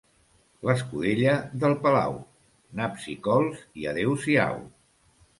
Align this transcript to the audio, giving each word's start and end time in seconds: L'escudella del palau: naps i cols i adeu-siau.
L'escudella 0.67 1.33
del 1.63 1.75
palau: 1.83 2.17
naps 2.79 3.05
i 3.11 3.15
cols 3.27 3.61
i 3.83 3.85
adeu-siau. 3.93 4.57